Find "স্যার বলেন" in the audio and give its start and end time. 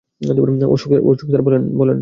1.23-1.61